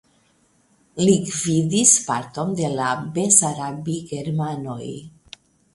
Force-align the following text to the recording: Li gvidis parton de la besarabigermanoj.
Li 1.07 1.13
gvidis 1.27 1.93
parton 2.07 2.57
de 2.61 2.73
la 2.81 2.89
besarabigermanoj. 3.19 4.85